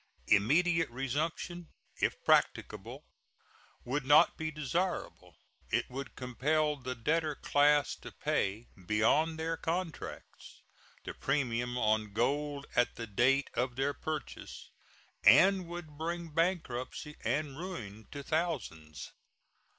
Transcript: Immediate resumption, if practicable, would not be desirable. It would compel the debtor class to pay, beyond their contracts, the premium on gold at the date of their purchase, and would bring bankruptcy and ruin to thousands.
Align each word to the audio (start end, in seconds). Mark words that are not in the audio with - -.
Immediate 0.29 0.89
resumption, 0.89 1.69
if 1.99 2.15
practicable, 2.23 3.05
would 3.85 4.03
not 4.03 4.35
be 4.35 4.49
desirable. 4.49 5.35
It 5.69 5.91
would 5.91 6.15
compel 6.15 6.75
the 6.75 6.95
debtor 6.95 7.35
class 7.35 7.95
to 7.97 8.11
pay, 8.11 8.69
beyond 8.87 9.37
their 9.37 9.57
contracts, 9.57 10.63
the 11.03 11.13
premium 11.13 11.77
on 11.77 12.13
gold 12.13 12.65
at 12.75 12.95
the 12.95 13.05
date 13.05 13.51
of 13.53 13.75
their 13.75 13.93
purchase, 13.93 14.71
and 15.23 15.67
would 15.67 15.99
bring 15.99 16.29
bankruptcy 16.29 17.15
and 17.23 17.59
ruin 17.59 18.07
to 18.09 18.23
thousands. 18.23 19.11